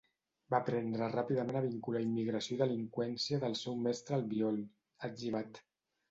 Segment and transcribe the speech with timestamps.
[0.51, 4.57] Va aprendre ràpidament a vincular immigració i delinqüència del seu mestre Albiol,
[5.05, 5.61] ha etzibat.